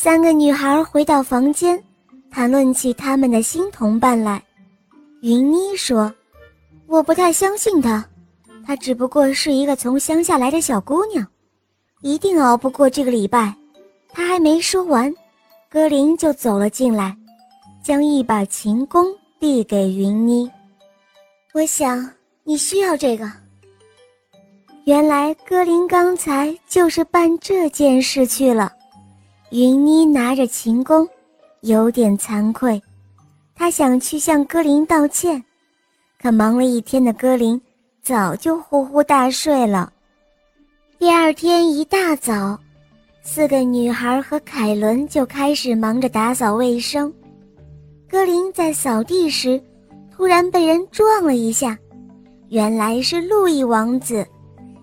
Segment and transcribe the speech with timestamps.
[0.00, 1.82] 三个女孩回到房间，
[2.30, 4.40] 谈论起他们的新同伴来。
[5.22, 6.14] 云妮说
[6.86, 8.08] ：“我不太相信她，
[8.64, 11.26] 她只不过是一个从乡下来的小姑娘，
[12.00, 13.52] 一定熬不过这个礼拜。”
[14.14, 15.12] 她还没说完，
[15.68, 17.16] 格林就走了进来，
[17.82, 19.04] 将一把琴弓
[19.40, 20.48] 递给云妮。
[21.54, 22.08] 我想
[22.44, 23.28] 你需要这个。
[24.84, 28.72] 原来格林刚才就是办这件事去了。
[29.50, 31.08] 云妮拿着琴弓，
[31.62, 32.80] 有点惭愧。
[33.54, 35.42] 她想去向歌林道歉，
[36.20, 37.58] 可忙了一天的歌林
[38.02, 39.90] 早就呼呼大睡了。
[40.98, 42.58] 第二天一大早，
[43.22, 47.10] 四个女孩和凯伦就开始忙着打扫卫生。
[48.06, 49.58] 歌林在扫地时，
[50.14, 51.78] 突然被人撞了一下，
[52.50, 54.26] 原来是路易王子，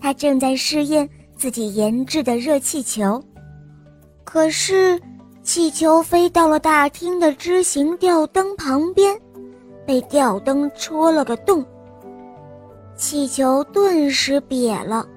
[0.00, 3.22] 他正在试验自己研制的热气球，
[4.28, 5.00] 可是。
[5.42, 9.18] 气球飞到了大厅的枝形吊灯旁边，
[9.86, 11.64] 被吊灯戳了个洞。
[12.94, 15.08] 气球顿时瘪了，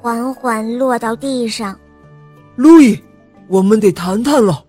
[0.00, 1.76] 缓缓落到地上。
[2.54, 2.96] 路易，
[3.48, 4.64] 我们得谈谈了。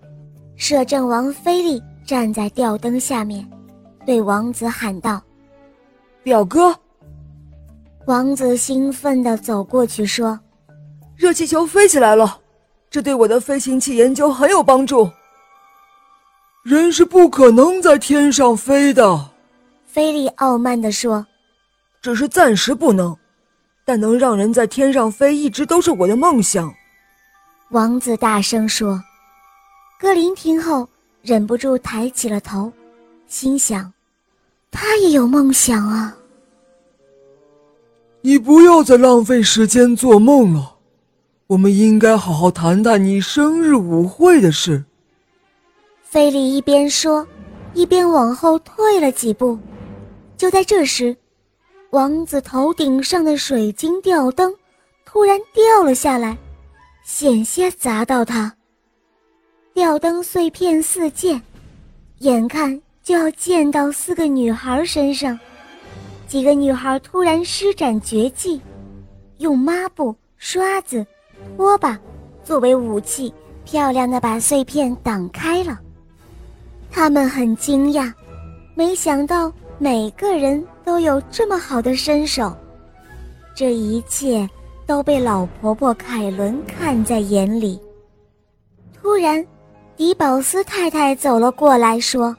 [0.56, 3.48] 摄政王菲利站在吊灯下面，
[4.04, 5.22] 对王子喊道
[6.24, 6.74] ：“表哥。”
[8.08, 10.36] 王子兴奋地走过去说
[11.14, 12.38] ：“热气球飞起来了。”
[12.94, 15.10] 这对我的飞行器研究很有帮助。
[16.62, 19.32] 人是不可能在天上飞的，
[19.84, 21.26] 菲利傲慢地说
[22.00, 23.16] ：“只是暂时不能，
[23.84, 26.72] 但能让人在天上飞一直都是我的梦想。”
[27.70, 29.02] 王子大声说。
[29.98, 30.88] 格林听后
[31.20, 32.72] 忍不住抬起了头，
[33.26, 33.92] 心想
[34.70, 36.16] ：“他也有梦想啊。”
[38.22, 40.73] 你不要再浪费时间做梦了。
[41.46, 44.82] 我们应该好好谈谈你生日舞会的事。
[46.02, 47.26] 菲利一边说，
[47.74, 49.58] 一边往后退了几步。
[50.38, 51.14] 就在这时，
[51.90, 54.54] 王子头顶上的水晶吊灯
[55.04, 56.38] 突然掉了下来，
[57.04, 58.50] 险些砸到他。
[59.74, 61.40] 吊灯碎片四溅，
[62.20, 65.38] 眼看就要溅到四个女孩身上。
[66.26, 68.58] 几个女孩突然施展绝技，
[69.38, 71.04] 用抹布、刷子。
[71.56, 71.98] 拖把
[72.42, 73.32] 作为武器，
[73.64, 75.80] 漂亮的把碎片挡开了。
[76.90, 78.12] 他们很惊讶，
[78.74, 82.54] 没想到每个人都有这么好的身手。
[83.54, 84.48] 这一切
[84.86, 87.80] 都被老婆婆凯伦看在眼里。
[89.00, 89.44] 突然，
[89.96, 92.36] 迪宝斯太太走了过来，说：“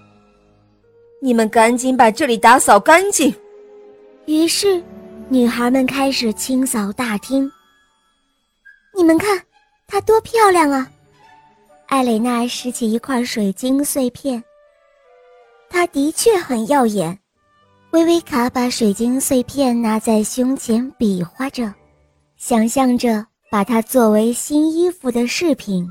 [1.22, 3.34] 你们赶紧把这里打扫干净。”
[4.26, 4.82] 于是，
[5.30, 7.50] 女孩们开始清扫大厅。
[8.96, 9.42] 你们看，
[9.88, 10.90] 它多漂亮啊！
[11.88, 14.42] 艾蕾娜拾起一块水晶碎片，
[15.70, 17.20] 它的确很耀眼。
[17.92, 21.74] 薇薇卡把水晶碎片拿在胸前比划着，
[22.38, 25.86] 想象着把它作为新衣服的饰品。